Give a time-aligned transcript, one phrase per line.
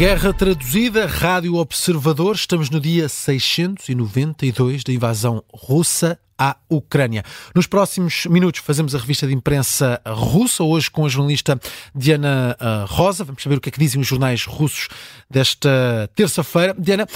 [0.00, 2.34] Guerra traduzida, Rádio Observador.
[2.34, 7.22] Estamos no dia 692 da invasão russa à Ucrânia.
[7.54, 11.60] Nos próximos minutos fazemos a revista de imprensa russa, hoje com a jornalista
[11.94, 13.24] Diana ah, Rosa.
[13.24, 14.88] Vamos saber o que é que dizem os jornais russos
[15.28, 16.74] desta terça-feira.
[16.78, 17.06] Diana,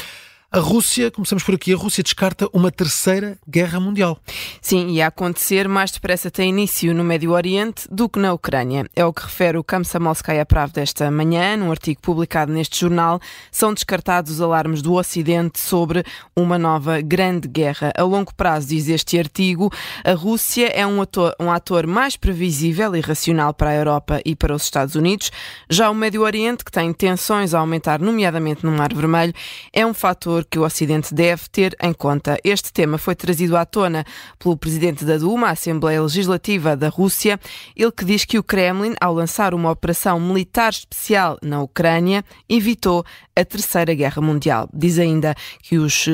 [0.55, 4.17] a Rússia, começamos por aqui, a Rússia descarta uma terceira guerra mundial.
[4.61, 8.89] Sim, e a acontecer mais depressa tem início no Médio Oriente do que na Ucrânia.
[8.95, 13.19] É o que refere o Kamsamolskaya Pravda desta manhã, num artigo publicado neste jornal.
[13.51, 16.05] São descartados os alarmes do Ocidente sobre
[16.37, 17.93] uma nova grande guerra.
[17.97, 19.73] A longo prazo, diz este artigo,
[20.05, 24.37] a Rússia é um ator, um ator mais previsível e racional para a Europa e
[24.37, 25.33] para os Estados Unidos.
[25.69, 29.35] Já o Médio Oriente, que tem tensões a aumentar, nomeadamente no Mar Vermelho,
[29.73, 32.39] é um fator que o Ocidente deve ter em conta.
[32.45, 34.05] Este tema foi trazido à tona
[34.39, 37.41] pelo presidente da Duma, a Assembleia Legislativa da Rússia,
[37.75, 43.05] ele que diz que o Kremlin, ao lançar uma operação militar especial na Ucrânia, evitou
[43.37, 44.69] a Terceira Guerra Mundial.
[44.73, 46.07] Diz ainda que os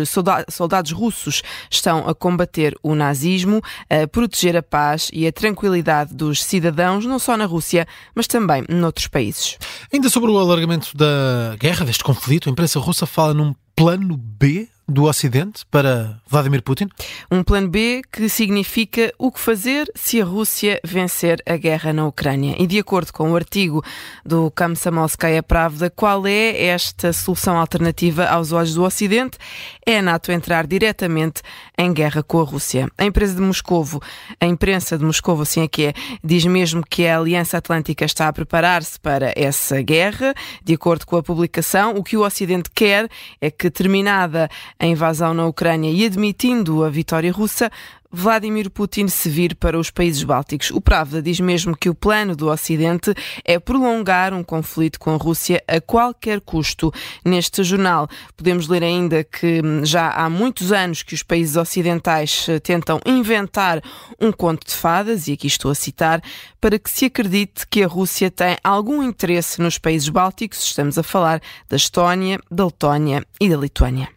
[0.48, 6.42] soldados russos estão a combater o nazismo, a proteger a paz e a tranquilidade dos
[6.42, 9.58] cidadãos, não só na Rússia, mas também noutros países.
[9.92, 14.68] Ainda sobre o alargamento da guerra, deste conflito, a imprensa russa fala num plano B
[14.90, 16.88] do Ocidente para Vladimir Putin?
[17.30, 22.06] Um plano B que significa o que fazer se a Rússia vencer a guerra na
[22.06, 22.56] Ucrânia.
[22.58, 23.84] E de acordo com o artigo
[24.24, 29.38] do Kamsamolskaya Pravda, qual é esta solução alternativa aos olhos do Ocidente?
[29.86, 31.40] É a NATO entrar diretamente
[31.78, 32.90] em guerra com a Rússia.
[32.98, 34.02] A empresa de Moscovo,
[34.40, 38.26] a imprensa de Moscovo, assim é que é, diz mesmo que a Aliança Atlântica está
[38.26, 40.34] a preparar-se para essa guerra.
[40.64, 43.08] De acordo com a publicação, o que o Ocidente quer
[43.40, 44.50] é que terminada
[44.80, 47.70] a invasão na Ucrânia e admitindo a vitória russa,
[48.12, 50.72] Vladimir Putin se vir para os países bálticos.
[50.72, 53.14] O Pravda diz mesmo que o plano do Ocidente
[53.44, 56.92] é prolongar um conflito com a Rússia a qualquer custo.
[57.24, 62.46] Neste jornal podemos ler ainda que hum, já há muitos anos que os países ocidentais
[62.48, 63.80] eh, tentam inventar
[64.20, 66.20] um conto de fadas, e aqui estou a citar,
[66.60, 70.64] para que se acredite que a Rússia tem algum interesse nos países bálticos.
[70.64, 74.08] Estamos a falar da Estónia, da Letónia e da Lituânia.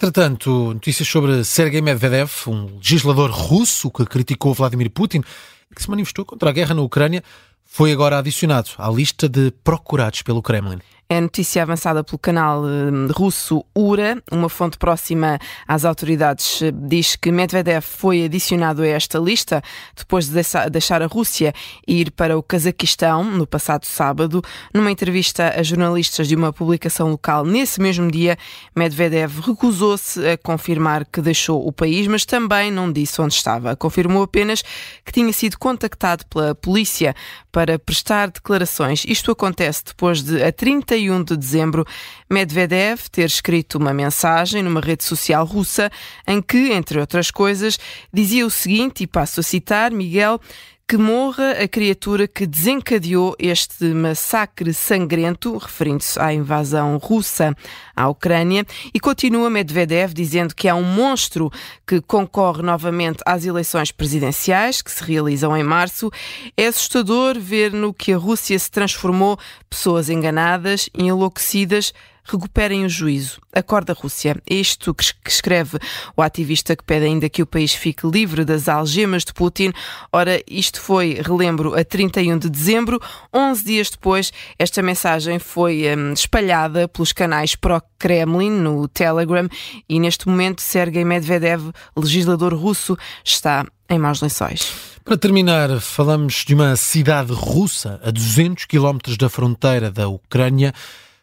[0.00, 5.24] Entretanto, notícias sobre Sergei Medvedev, um legislador russo que criticou Vladimir Putin
[5.68, 7.20] e que se manifestou contra a guerra na Ucrânia,
[7.64, 10.78] foi agora adicionado à lista de procurados pelo Kremlin.
[11.10, 14.22] É notícia avançada pelo canal hum, russo URA.
[14.30, 19.62] Uma fonte próxima às autoridades eh, diz que Medvedev foi adicionado a esta lista
[19.96, 20.38] depois de
[20.70, 21.54] deixar a Rússia
[21.86, 24.42] e ir para o Cazaquistão no passado sábado.
[24.74, 28.36] Numa entrevista a jornalistas de uma publicação local nesse mesmo dia,
[28.76, 33.74] Medvedev recusou-se a confirmar que deixou o país, mas também não disse onde estava.
[33.74, 34.62] Confirmou apenas
[35.02, 37.16] que tinha sido contactado pela polícia
[37.50, 39.06] para prestar declarações.
[39.08, 41.86] Isto acontece depois de, a 30 31 de dezembro,
[42.28, 45.90] Medvedev ter escrito uma mensagem numa rede social russa
[46.26, 47.78] em que, entre outras coisas,
[48.12, 50.40] dizia o seguinte, e passo a citar, Miguel,
[50.88, 57.54] que morra a criatura que desencadeou este massacre sangrento, referindo-se à invasão russa
[57.94, 61.52] à Ucrânia, e continua Medvedev dizendo que há um monstro
[61.86, 66.10] que concorre novamente às eleições presidenciais, que se realizam em março.
[66.56, 69.38] É assustador ver no que a Rússia se transformou
[69.68, 71.92] pessoas enganadas, enlouquecidas,
[72.32, 73.40] recuperem o juízo.
[73.52, 74.36] Acorda Rússia.
[74.48, 75.78] É isto que escreve
[76.16, 79.72] o ativista que pede ainda que o país fique livre das algemas de Putin.
[80.12, 83.00] Ora, isto foi, relembro, a 31 de dezembro.
[83.34, 89.48] 11 dias depois, esta mensagem foi um, espalhada pelos canais pró-Kremlin no Telegram
[89.88, 94.72] e neste momento Sergei Medvedev, legislador russo, está em maus lençóis.
[95.04, 100.74] Para terminar, falamos de uma cidade russa a 200 quilómetros da fronteira da Ucrânia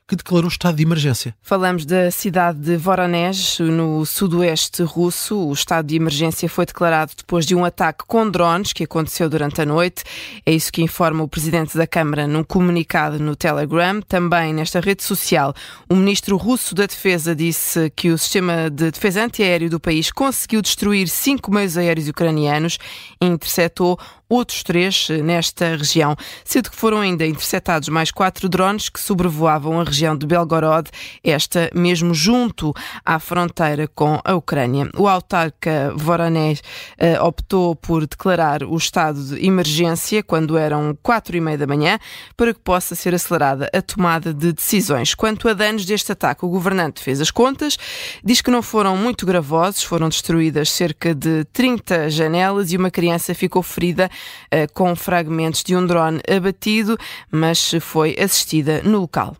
[0.08, 1.36] que declarou estado de emergência.
[1.42, 5.36] Falamos da cidade de Voronezh, no sudoeste russo.
[5.48, 9.62] O estado de emergência foi declarado depois de um ataque com drones que aconteceu durante
[9.62, 10.03] a noite.
[10.46, 14.00] É isso que informa o presidente da Câmara num comunicado no Telegram.
[14.02, 15.56] Também nesta rede social,
[15.90, 20.62] o ministro russo da Defesa disse que o sistema de defesa antiaéreo do país conseguiu
[20.62, 22.78] destruir cinco meios aéreos ucranianos
[23.20, 23.97] e interceptou
[24.30, 29.84] outros três nesta região, sendo que foram ainda interceptados mais quatro drones que sobrevoavam a
[29.84, 30.90] região de Belgorod,
[31.24, 32.74] esta mesmo junto
[33.06, 34.90] à fronteira com a Ucrânia.
[34.98, 36.62] O autarca Voronezh
[36.98, 42.00] eh, optou por declarar o estado de emergência quando eram quatro e meia da manhã
[42.36, 45.14] para que possa ser acelerada a tomada de decisões.
[45.14, 47.78] Quanto a danos deste ataque, o governante fez as contas,
[48.24, 53.34] diz que não foram muito gravosos, foram destruídas cerca de 30 janelas e uma criança
[53.34, 54.10] ficou ferida
[54.52, 56.97] eh, com fragmentos de um drone abatido,
[57.32, 59.35] mas foi assistida no local.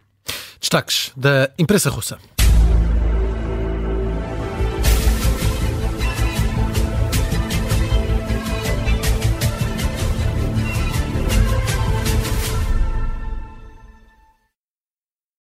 [0.60, 2.18] Destaques da imprensa russa.